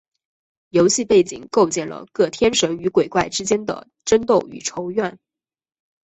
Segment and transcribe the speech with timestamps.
[0.69, 5.19] 游戏背景构建了各天神与鬼怪之间的争斗与仇怨。